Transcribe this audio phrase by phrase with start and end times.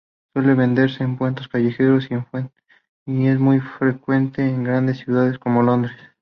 [0.33, 2.07] Suele venderse en puestos callejeros
[3.05, 5.95] y es muy frecuente en grandes ciudades como Londres.